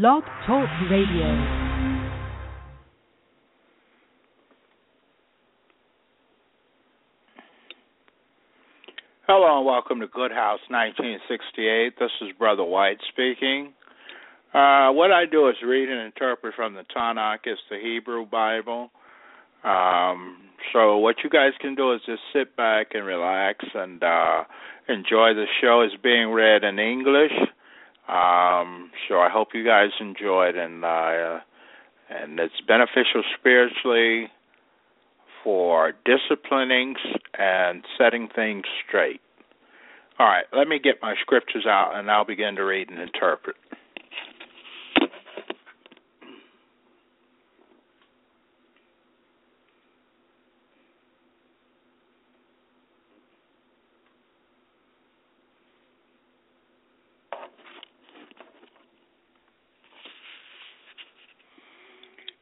[0.00, 1.28] Blog Talk Radio.
[9.28, 11.94] Hello and welcome to Good House 1968.
[12.00, 13.72] This is Brother White speaking.
[14.52, 17.38] Uh, what I do is read and interpret from the Tanakh.
[17.44, 18.90] It's the Hebrew Bible.
[19.62, 20.38] Um,
[20.72, 24.42] so what you guys can do is just sit back and relax and uh,
[24.88, 25.82] enjoy the show.
[25.82, 27.30] It's being read in English.
[28.08, 31.40] Um, so I hope you guys enjoy it and uh,
[32.10, 34.28] and it's beneficial spiritually
[35.42, 36.96] for disciplining
[37.38, 39.20] and setting things straight.
[40.18, 43.56] All right, let me get my scriptures out and I'll begin to read and interpret.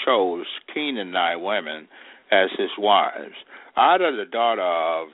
[0.06, 1.88] chose Canaanite women
[2.32, 3.34] as his wives.
[3.76, 5.08] Ada, the daughter of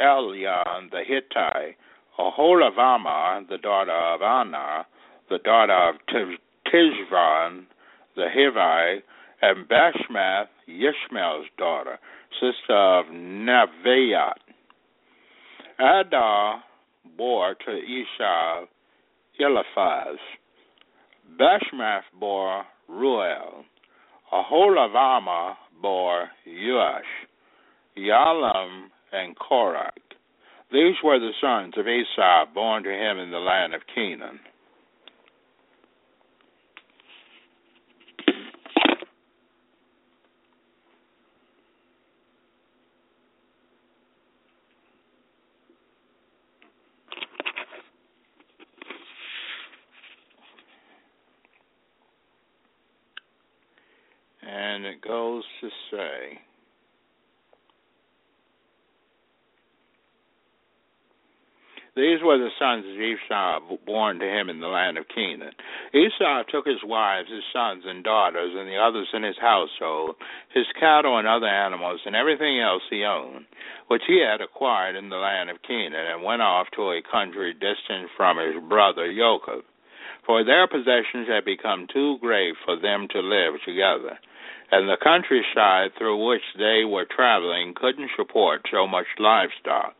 [0.00, 1.76] Elion the Hittite,
[2.18, 4.86] Aholabama, the daughter of Anna,
[5.28, 5.94] the daughter of
[6.66, 7.66] Tishvan
[8.16, 9.02] the Hivite,
[9.42, 11.98] and Bashmath, Yishmael's daughter,
[12.34, 14.34] sister of Neviat.
[15.78, 16.62] Adar
[17.16, 18.66] bore to Esau
[19.38, 20.18] Eliphaz.
[21.38, 23.64] Bashmath bore Ruel.
[24.32, 27.00] Aholabama bore Yuash.
[27.96, 29.90] Yalam and Korach.
[30.72, 34.38] These were the sons of Esau born to him in the land of Canaan.
[54.42, 56.38] And it goes to say,
[62.00, 65.52] These were the sons of Esau born to him in the land of Canaan.
[65.92, 70.16] Esau took his wives, his sons and daughters, and the others in his household,
[70.48, 73.44] his cattle and other animals, and everything else he owned,
[73.88, 77.52] which he had acquired in the land of Canaan, and went off to a country
[77.52, 79.66] distant from his brother Jacob.
[80.24, 84.18] For their possessions had become too great for them to live together,
[84.72, 89.99] and the countryside through which they were traveling couldn't support so much livestock.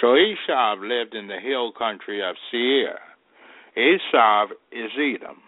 [0.00, 2.98] So Esau lived in the hill country of Seir.
[3.76, 5.38] Esau is Edom.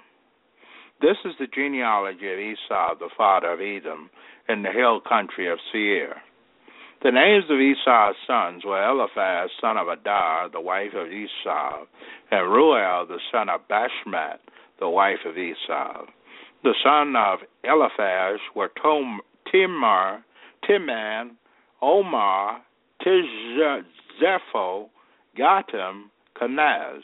[1.03, 4.11] This is the genealogy of Esau, the father of Edom,
[4.49, 6.17] in the hill country of Seir.
[7.03, 11.85] The names of Esau's sons were Eliphaz, son of Adar, the wife of Esau,
[12.31, 14.41] and Ruel, the son of Bashmath,
[14.81, 16.07] the wife of Esau.
[16.65, 19.21] The son of Eliphaz were Tom,
[19.53, 20.25] Timar,
[20.69, 21.37] Timan,
[21.81, 22.63] Omar,
[23.01, 23.83] Tizah,
[24.23, 24.89] Zepho,
[25.39, 26.05] Gatam,
[26.41, 27.03] Kenaz.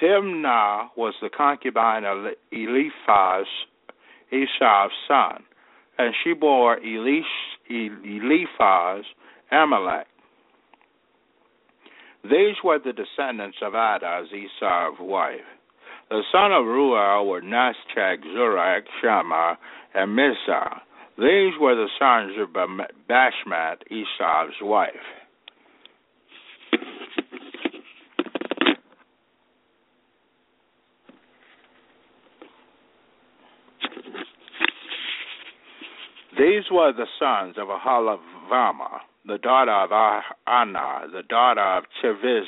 [0.00, 3.46] Timnah was the concubine of Eliphaz,
[4.30, 5.42] Esau's son,
[5.98, 7.22] and she bore Elish,
[7.70, 9.04] Eliphaz,
[9.50, 10.06] Amalek.
[12.24, 15.40] These were the descendants of Ada's Esau's wife.
[16.10, 19.56] The son of Ruel were Naschak, Zurak, Shammah,
[19.94, 20.80] and Mizah.
[21.16, 22.50] These were the sons of
[23.08, 25.15] Bashmat, Esau's wife.
[36.38, 42.44] These were the sons of Ahalavama, the daughter of Anna, the daughter of Cheviz,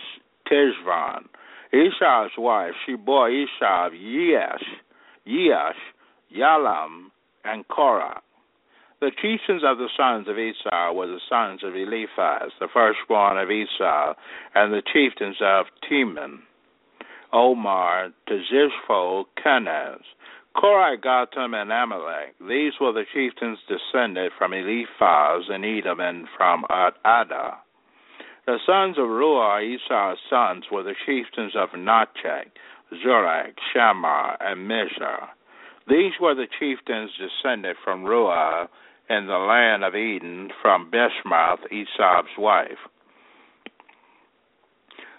[0.47, 1.25] Tishvan.
[1.73, 4.65] Esau's wife, she bore Esau Yeash,
[5.27, 5.77] Yeash,
[6.37, 7.07] Yalam,
[7.45, 8.21] and Korah.
[9.01, 13.51] The chieftains of the sons of Esau were the sons of Eliphaz, the firstborn of
[13.51, 14.15] Esau,
[14.55, 16.41] and the chieftains of Teman,
[17.33, 20.01] Omar, Tezishpho, Kenaz,
[20.61, 22.35] Kore, Gatam, and Amalek.
[22.41, 26.65] These were the chieftains descended from Eliphaz and Edom and from
[27.07, 27.59] Ada.
[28.45, 32.51] The sons of Ruah, Esau's sons, were the chieftains of Nachek,
[32.93, 35.29] Zurak, Shammah, and Mizar.
[35.89, 38.67] These were the chieftains descended from Ruah
[39.09, 42.79] in the land of Eden from Basemath, Esau's wife.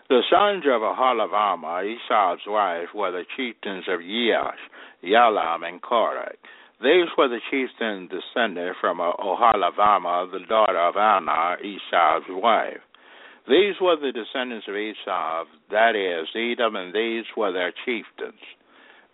[0.09, 4.59] The sons of Aholibamah, Esau's wife, were the chieftains of Yeash,
[5.03, 6.33] Yalam, and Korah.
[6.81, 12.79] These were the chieftains descended from Aholibamah, the daughter of Anah, Esau's wife.
[13.49, 18.39] These were the descendants of Esau, that is, Edom, and these were their chieftains.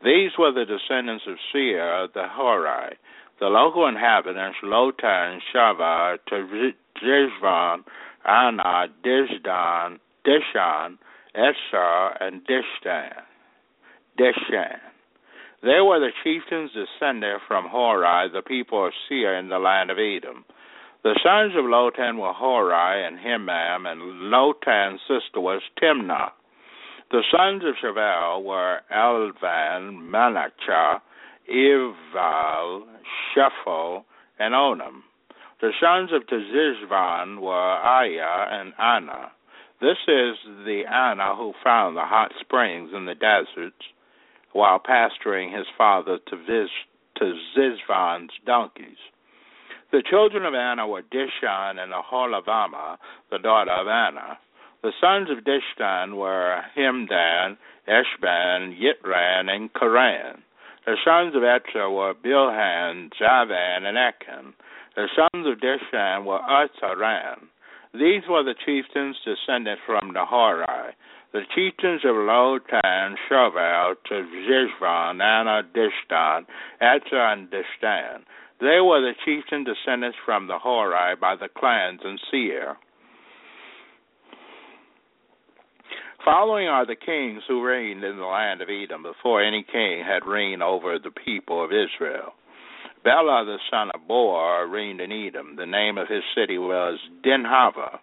[0.03, 2.95] These were the descendants of Seir, the Horai.
[3.39, 7.83] The local inhabitants, Lotan, Shava, Tishvan,
[8.25, 10.97] Anah, Disdan, Dishan,
[11.35, 13.13] Esar, and Dishan.
[14.19, 14.79] Dishan.
[15.65, 19.97] They were the chieftains descended from Hori, the people of Seir in the land of
[19.97, 20.45] Edom.
[21.01, 26.29] The sons of Lotan were Hori and Himam, and Lotan's sister was Timnah.
[27.09, 31.01] The sons of Shavel were Elvan, Manachah,
[31.51, 32.83] Ival,
[33.33, 34.03] Shepho,
[34.37, 35.01] and Onam.
[35.61, 39.31] The sons of Tezizvan were Aya and Anna.
[39.81, 43.81] This is the Anna who found the hot springs in the deserts
[44.55, 46.69] while pasturing his father to, Viz,
[47.17, 48.95] to Zizvan's donkeys.
[49.91, 52.95] The children of Anna were Dishan and Aholavama,
[53.31, 54.39] the daughter of Anna.
[54.81, 60.41] The sons of Dishan were Hemdan, Eshban, Yitran, and Karan.
[60.85, 64.53] The sons of Etzer were Bilhan, Javan, and Achan.
[64.95, 67.49] The sons of Dishan were Utzaran.
[67.99, 70.91] These were the chieftains descended from Nahori.
[71.31, 76.45] The chieftains of Lotan, Shoval, Zizvan, Anna, Dishtan,
[76.81, 78.23] Etzer, and Distan.
[78.59, 82.77] They were the chieftain descendants from the Horai by the clans and Seir.
[86.25, 90.25] Following are the kings who reigned in the land of Edom before any king had
[90.25, 92.33] reigned over the people of Israel.
[93.05, 95.57] Bela the son of Beor reigned in Edom.
[95.57, 97.99] The name of his city was Dinhava.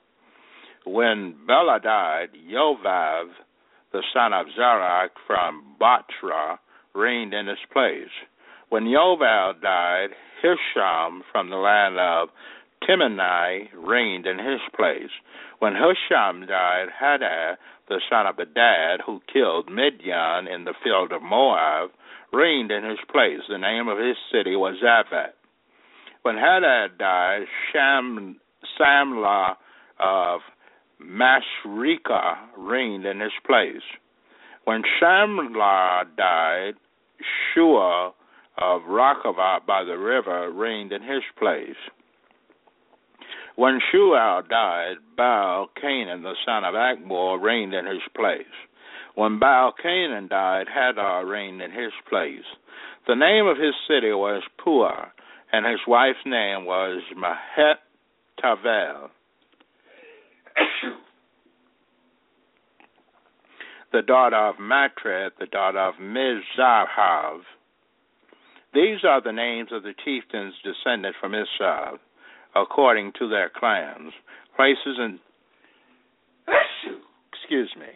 [0.87, 3.25] When Bela died, Yovav
[3.93, 6.59] the son of Zarach from Batra
[6.95, 8.15] reigned in his place.
[8.69, 10.11] When Yovav died,
[10.41, 12.29] Hisham from the land of
[12.89, 15.11] Timnai reigned in his place.
[15.59, 17.57] When Husham died, Hadad
[17.89, 21.91] the son of Bedad, who killed Midian in the field of Moab,
[22.33, 23.41] reigned in his place.
[23.49, 25.33] The name of his city was Zaphat.
[26.23, 28.37] When Hadad died, Sham,
[30.01, 30.41] of
[31.01, 33.83] Masreka reigned in his place.
[34.65, 36.75] When Shamlah died,
[37.55, 38.13] Shua
[38.59, 41.77] of Rakavat by the river reigned in his place.
[43.57, 48.47] When Shual died, Baal Canaan, the son of Akbor, reigned in his place.
[49.15, 52.45] When Baal Canaan died, Hadar reigned in his place.
[53.07, 55.09] The name of his city was Puah,
[55.53, 57.79] and his wife's name was Mahet
[58.41, 59.11] Tavel.
[63.93, 67.41] the daughter of Matred, the daughter of Mizrahav.
[68.73, 71.99] These are the names of the chieftains descended from Esau
[72.55, 74.13] according to their clans,
[74.57, 75.19] places and
[77.33, 77.87] excuse me,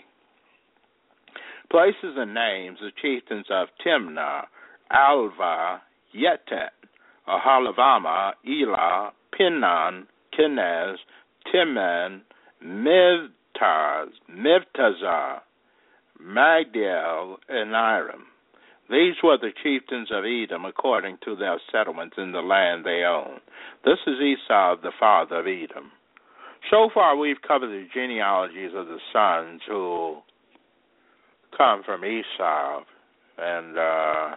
[1.70, 4.44] places and names of chieftains of Timnah,
[4.90, 5.82] Alva,
[6.14, 6.70] Yetet,
[7.28, 10.06] Aholibamah, Elah, Pinon,
[10.37, 10.96] Kenaz,
[11.52, 12.20] Timan,
[12.64, 15.40] Mivtaz, Mivtazah,
[16.23, 18.26] Magdiel, and Iram.
[18.88, 23.40] These were the chieftains of Edom according to their settlements in the land they owned.
[23.85, 25.90] This is Esau, the father of Edom.
[26.70, 30.18] So far, we've covered the genealogies of the sons who
[31.56, 32.82] come from Esau,
[33.38, 34.36] and uh,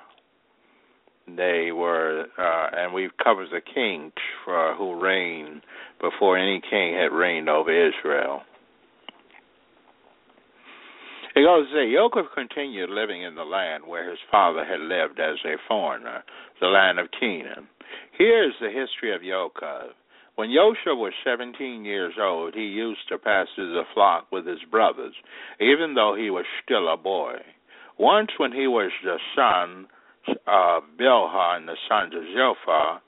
[1.37, 4.13] they were, uh, and we've covered the kings
[4.45, 5.61] for, who reigned
[6.01, 8.41] before any king had reigned over Israel.
[11.35, 15.19] It goes to say, Yaakov continued living in the land where his father had lived
[15.19, 16.23] as a foreigner,
[16.59, 17.67] the land of Canaan.
[18.17, 19.91] Here is the history of Yaakov.
[20.39, 25.13] When Yosha was 17 years old, he used to pasture the flock with his brothers,
[25.59, 27.33] even though he was still a boy.
[27.97, 29.87] Once, when he was the son
[30.47, 33.01] of Bilhah and the sons of Zophah,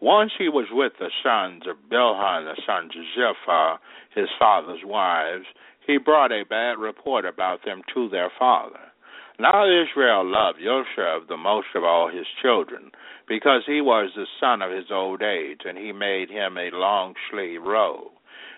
[0.00, 3.78] Once he was with the sons of Bilhah and the sons of Zilpah,
[4.16, 5.46] his father's wives.
[5.86, 8.91] He brought a bad report about them to their father.
[9.38, 12.90] Now Israel loved Joseph the most of all his children,
[13.26, 17.14] because he was the son of his old age, and he made him a long
[17.30, 18.12] sleeve robe.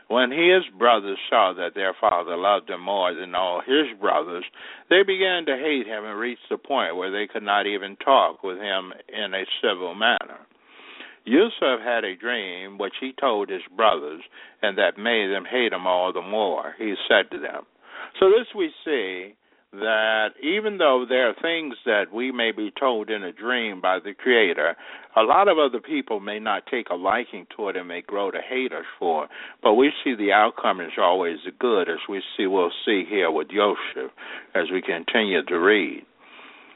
[0.08, 4.44] When his brothers saw that their father loved him more than all his brothers,
[4.90, 8.42] they began to hate him and reached the point where they could not even talk
[8.42, 10.40] with him in a civil manner.
[11.24, 14.22] Yusuf had a dream which he told his brothers,
[14.60, 16.74] and that made them hate him all the more.
[16.76, 17.64] He said to them.
[18.20, 19.34] So, this we see
[19.80, 23.98] that even though there are things that we may be told in a dream by
[23.98, 24.76] the Creator,
[25.16, 28.30] a lot of other people may not take a liking to it and may grow
[28.30, 29.24] to hate us for.
[29.24, 29.30] It.
[29.62, 33.48] But we see the outcome is always good, as we see we'll see here with
[33.50, 34.10] Yosef
[34.54, 36.04] as we continue to read.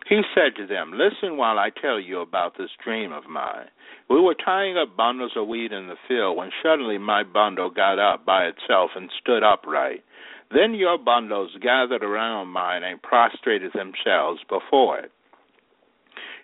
[0.08, 3.68] He said to them, Listen while I tell you about this dream of mine.
[4.08, 7.98] We were tying up bundles of wheat in the field when suddenly my bundle got
[7.98, 10.02] up by itself and stood upright.
[10.50, 15.12] Then your bundles gathered around mine and prostrated themselves before it.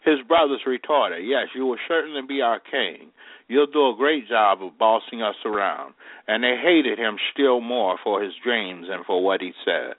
[0.05, 3.11] His brothers retorted, Yes, you will certainly be our king.
[3.49, 5.95] You'll do a great job of bossing us around.
[6.29, 9.95] And they hated him still more for his dreams and for what he said.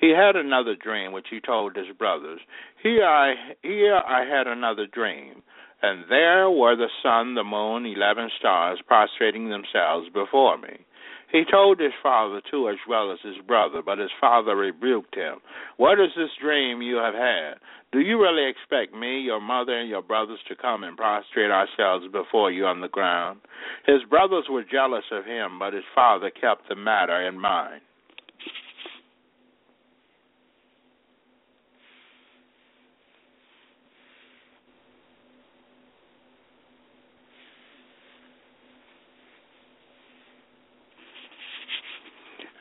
[0.00, 2.40] He had another dream which he told his brothers.
[2.82, 5.42] Here I here I had another dream.
[5.80, 10.84] And there were the sun, the moon, eleven stars prostrating themselves before me.
[11.32, 15.40] He told his father too, as well as his brother, but his father rebuked him.
[15.78, 17.54] What is this dream you have had?
[17.90, 22.06] Do you really expect me, your mother, and your brothers to come and prostrate ourselves
[22.12, 23.40] before you on the ground?
[23.86, 27.80] His brothers were jealous of him, but his father kept the matter in mind.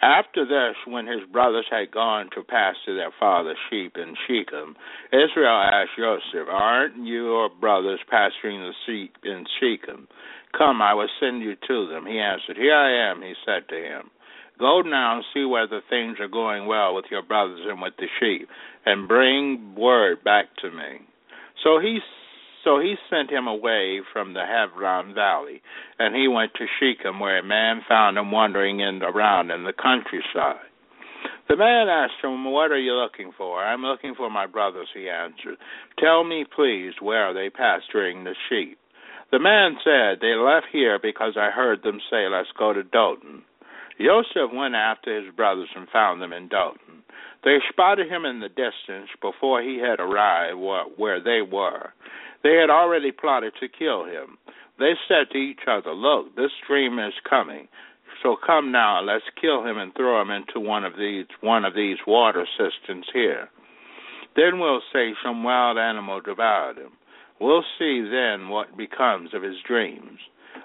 [0.02, 4.76] After this, when his brothers had gone to pasture their father's sheep in Shechem,
[5.14, 10.08] Israel asked Joseph, Aren't your brothers pasturing the sheep in Shechem?
[10.58, 12.08] Come, I will send you to them.
[12.08, 14.10] He answered, Here I am, he said to him.
[14.58, 18.08] Go now and see whether things are going well with your brothers and with the
[18.20, 18.50] sheep,
[18.86, 21.06] and bring word back to me.
[21.64, 22.00] So he
[22.64, 25.62] so he sent him away from the Hebron valley,
[26.00, 29.74] and he went to Shechem, where a man found him wandering in, around in the
[29.74, 30.68] countryside.
[31.50, 33.60] The man asked him, What are you looking for?
[33.60, 35.58] I'm looking for my brothers, he answered.
[36.00, 38.78] Tell me, please, where are they pasturing the sheep?
[39.32, 43.44] The man said, They left here because I heard them say, Let's go to Dothan.
[44.00, 47.04] Joseph went after his brothers and found them in Dothan.
[47.44, 51.94] They spotted him in the distance before he had arrived where they were.
[52.44, 54.38] They had already plotted to kill him.
[54.80, 57.68] They said to each other, Look, this dream is coming.
[58.24, 61.76] So come now, let's kill him and throw him into one of these one of
[61.76, 63.50] these water cisterns here.
[64.36, 66.92] Then we'll say some wild animal devoured him.
[67.40, 70.20] We'll see then what becomes of his dreams.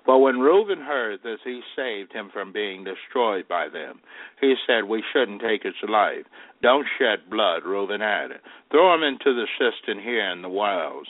[0.07, 4.01] But when Reuben heard this, he saved him from being destroyed by them.
[4.41, 6.25] He said, We shouldn't take his life.
[6.63, 8.41] Don't shed blood, Reuben added.
[8.71, 11.09] Throw him into the cistern here in the wells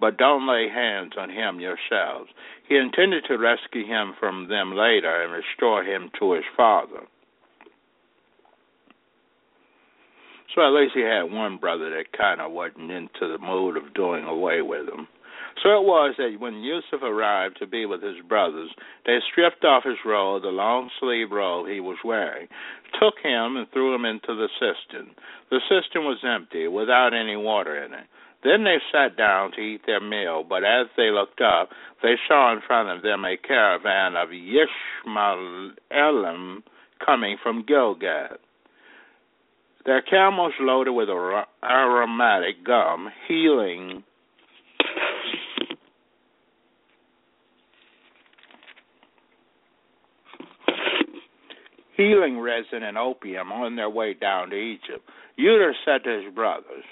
[0.00, 2.30] but don't lay hands on him yourselves.
[2.68, 7.06] He intended to rescue him from them later and restore him to his father.
[10.54, 13.94] So at least he had one brother that kind of wasn't into the mood of
[13.94, 15.08] doing away with him.
[15.62, 18.70] So it was that when Yusuf arrived to be with his brothers,
[19.06, 22.48] they stripped off his robe, the long sleeved robe he was wearing,
[23.00, 25.10] took him and threw him into the cistern.
[25.50, 28.06] The cistern was empty, without any water in it.
[28.44, 31.70] Then they sat down to eat their meal, but as they looked up,
[32.02, 35.72] they saw in front of them a caravan of Yishmaelim
[37.04, 38.36] coming from Gilgad.
[39.86, 44.04] Their camels loaded with aromatic gum, healing
[51.96, 55.08] healing resin and opium on their way down to Egypt.
[55.38, 56.84] Judah said to his brothers,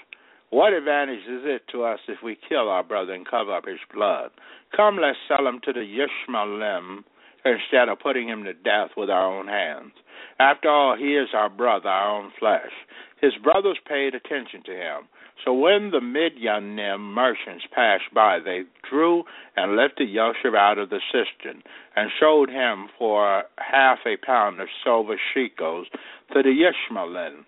[0.53, 3.79] what advantage is it to us if we kill our brother and cover up his
[3.91, 4.29] blood?
[4.75, 7.03] Come, let's sell him to the Yishmaelim
[7.43, 9.93] instead of putting him to death with our own hands.
[10.39, 12.71] After all, he is our brother, our own flesh.
[13.19, 15.07] His brothers paid attention to him.
[15.43, 19.23] So when the Midianim merchants passed by, they drew
[19.57, 21.63] and lifted Yosef out of the cistern
[21.95, 25.87] and showed him for half a pound of silver shekels
[26.31, 27.45] to the Yishmaelim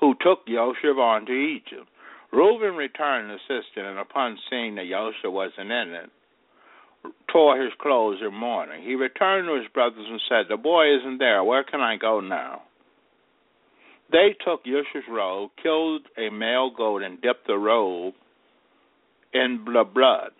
[0.00, 1.88] who took on to Egypt.
[2.32, 6.10] Reuben returned the cistern, and upon seeing that Yosef wasn't in it,
[7.32, 8.82] tore his clothes in mourning.
[8.82, 11.42] He returned to his brothers and said, The boy isn't there.
[11.44, 12.62] Where can I go now?
[14.10, 18.14] They took Yosef's robe, killed a male goat, and dipped the robe
[19.32, 20.30] in the blood.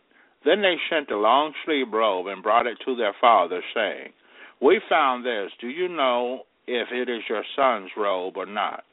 [0.45, 4.13] Then they sent a long sleeved robe and brought it to their father, saying,
[4.61, 5.51] We found this.
[5.61, 8.85] Do you know if it is your son's robe or not?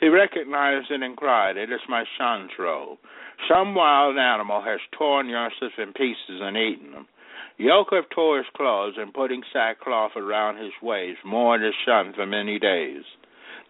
[0.00, 2.98] He recognized it and cried, It is my son's robe.
[3.48, 7.06] Some wild animal has torn Yosef in pieces and eaten them.
[7.60, 12.58] Yaakov tore his clothes and putting sackcloth around his waist, mourned his son for many
[12.58, 13.04] days.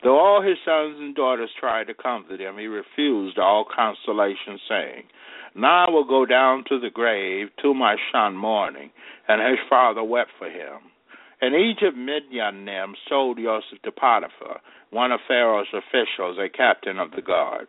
[0.02, 5.04] Though all his sons and daughters tried to comfort him, he refused all consolation, saying,
[5.54, 8.90] Now I will go down to the grave to my son mourning.
[9.28, 10.81] And his father wept for him.
[11.44, 17.20] In Egypt, Midianim sold Joseph to Potiphar, one of Pharaoh's officials, a captain of the
[17.20, 17.68] guard.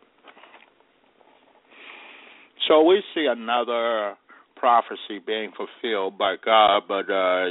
[2.66, 4.16] So we see another
[4.56, 7.48] prophecy being fulfilled by God, but uh,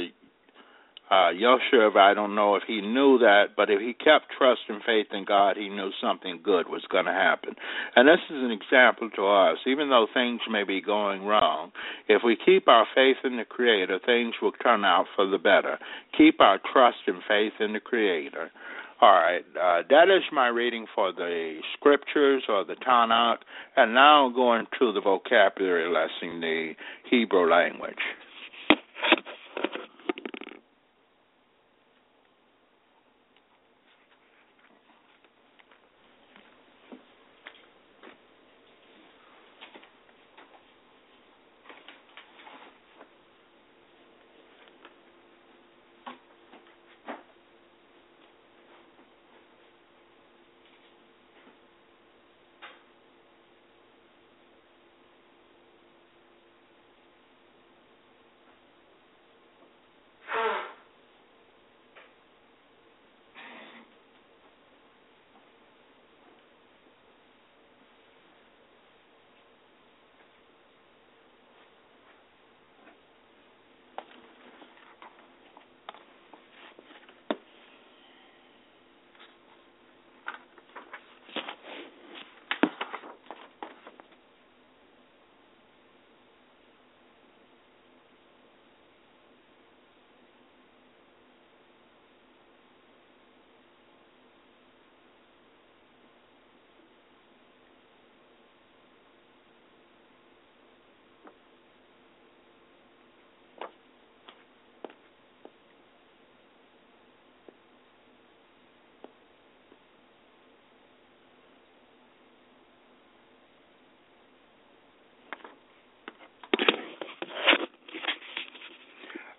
[1.10, 4.82] uh, Yosef, I don't know if he knew that, but if he kept trust and
[4.82, 7.54] faith in God, he knew something good was going to happen.
[7.94, 9.58] And this is an example to us.
[9.66, 11.70] Even though things may be going wrong,
[12.08, 15.78] if we keep our faith in the Creator, things will turn out for the better.
[16.18, 18.50] Keep our trust and faith in the Creator.
[19.00, 23.38] All right, uh, that is my reading for the scriptures or the Tanakh,
[23.76, 26.72] and now going to the vocabulary lesson, the
[27.10, 27.94] Hebrew language.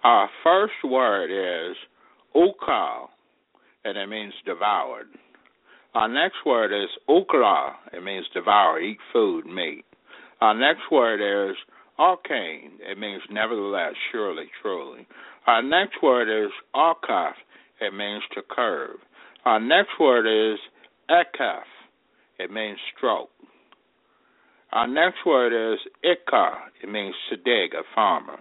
[0.08, 1.76] Our first word is
[2.34, 3.08] ukal,
[3.84, 5.08] and it means devoured.
[5.96, 9.84] Our next word is ukla, it means devour, eat food, meat.
[10.39, 11.58] Our next word is
[12.00, 15.06] arcane, it means nevertheless, surely, truly.
[15.46, 17.34] Our next word is arkaf,
[17.82, 19.00] it means to curve.
[19.43, 20.58] Our next word is
[21.12, 21.67] ekaf,
[22.39, 23.32] it means stroke.
[24.72, 28.39] Our next word is ikar, it means sedig, a farmer.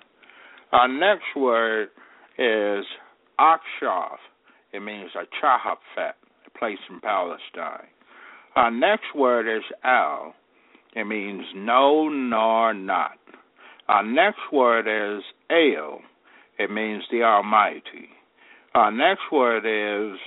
[0.72, 1.88] Our next word
[2.38, 2.84] is
[3.38, 4.16] Akshav.
[4.72, 6.12] It means a Chahaphet,
[6.46, 7.88] a place in Palestine.
[8.56, 10.34] Our next word is Al.
[10.94, 13.18] It means no nor not.
[13.88, 16.00] Our next word is El.
[16.58, 18.08] It means the Almighty.
[18.74, 20.18] Our next word is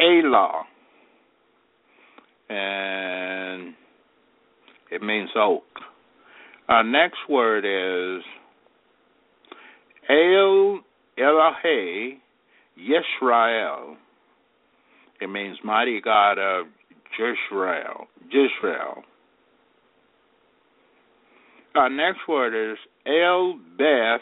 [0.00, 0.64] Elah.
[2.48, 3.74] And
[4.90, 5.64] it means oak.
[6.68, 8.22] Our next word is
[10.08, 10.80] El
[11.18, 12.18] Elohe
[12.78, 13.96] Yisrael.
[15.20, 16.66] It means mighty God of
[17.18, 18.06] Jisrael.
[18.32, 19.02] Jisrael.
[21.74, 24.20] Our next word is El Beth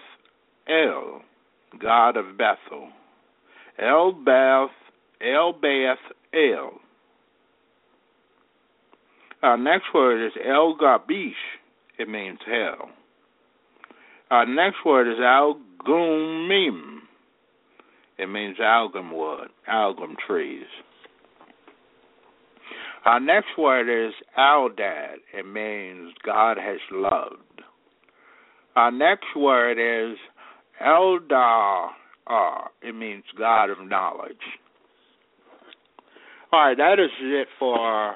[0.68, 1.22] El,
[1.80, 2.88] God of Bethel.
[3.78, 4.70] El Beth
[5.20, 5.98] El Beth
[6.32, 6.80] El.
[9.44, 11.32] Our next word is El Gabish.
[11.98, 12.88] It means hell.
[14.30, 17.00] Our next word is Al Gumim.
[18.16, 20.64] It means algum wood, algum trees.
[23.04, 25.16] Our next word is Aldad.
[25.34, 27.60] It means God has loved.
[28.76, 30.16] Our next word is
[30.82, 31.90] Eldar.
[32.80, 34.36] It means God of knowledge.
[36.50, 38.14] All right, that is it for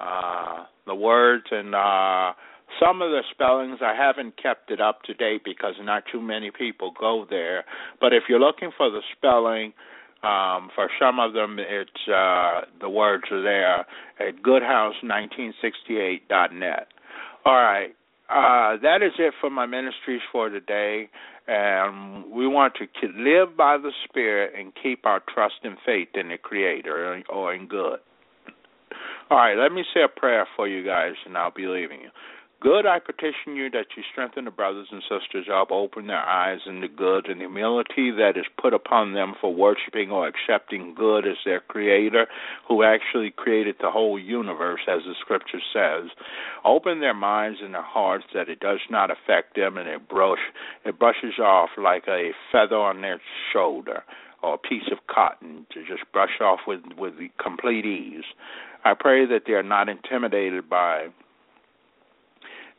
[0.00, 2.32] uh, the words and uh,
[2.80, 3.80] some of the spellings.
[3.82, 7.64] I haven't kept it up to date because not too many people go there.
[8.00, 9.72] But if you're looking for the spelling,
[10.22, 13.86] um, for some of them, it's uh, the words are there
[14.18, 16.88] at goodhouse1968.net.
[17.44, 17.94] All right.
[18.28, 21.08] Uh, that is it for my ministries for today.
[21.46, 26.28] And we want to live by the Spirit and keep our trust and faith in
[26.28, 28.00] the Creator or in good.
[29.30, 32.08] All right, let me say a prayer for you guys, and I'll be leaving you.
[32.62, 36.60] Good, I petition you that you strengthen the brothers and sisters up, open their eyes
[36.66, 40.94] in the good and the humility that is put upon them for worshiping or accepting
[40.96, 42.26] good as their creator,
[42.66, 46.10] who actually created the whole universe, as the scripture says.
[46.64, 50.38] Open their minds and their hearts that it does not affect them and it brush
[50.86, 53.20] it brushes off like a feather on their
[53.52, 54.02] shoulder
[54.42, 58.24] or a piece of cotton to just brush off with with complete ease.
[58.84, 61.08] I pray that they are not intimidated by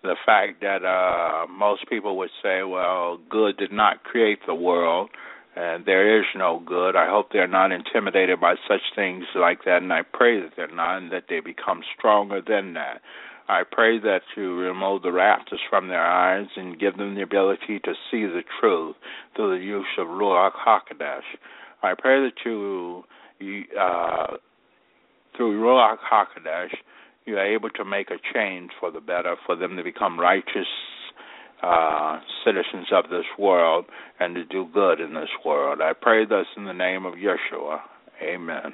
[0.02, 5.10] the fact that uh, most people would say, well, good did not create the world
[5.56, 6.96] and there is no good.
[6.96, 10.74] I hope they're not intimidated by such things like that, and I pray that they're
[10.74, 13.02] not, and that they become stronger than that.
[13.50, 17.80] I pray that you remove the rafters from their eyes and give them the ability
[17.84, 18.96] to see the truth
[19.36, 21.24] through the use of Ruach HaKodesh.
[21.82, 23.04] I pray that you,
[23.40, 24.38] you uh,
[25.36, 26.74] through Ruach HaKodesh,
[27.26, 30.68] you are able to make a change for the better, for them to become righteous
[31.62, 33.86] uh, citizens of this world
[34.20, 35.80] and to do good in this world.
[35.82, 37.80] I pray this in the name of Yeshua.
[38.24, 38.74] Amen.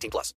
[0.00, 0.34] 18 plus.